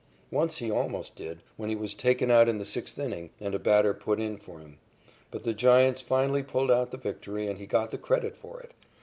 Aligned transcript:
_Once 0.31 0.57
he 0.57 0.71
almost 0.71 1.15
did, 1.15 1.43
when 1.57 1.69
he 1.69 1.75
was 1.75 1.93
taken 1.93 2.31
out 2.31 2.49
in 2.49 2.57
the 2.57 2.65
sixth 2.65 2.97
inning, 2.97 3.29
and 3.39 3.53
a 3.53 3.59
batter 3.59 3.93
put 3.93 4.19
in 4.19 4.35
for 4.35 4.57
him, 4.57 4.79
but 5.29 5.43
the 5.43 5.53
Giants 5.53 6.01
finally 6.01 6.41
pulled 6.41 6.71
out 6.71 6.89
the 6.89 6.97
victory 6.97 7.45
and 7.45 7.59
he 7.59 7.67
got 7.67 7.91
the 7.91 7.99
credit 7.99 8.35
for 8.35 8.59
it. 8.61 8.71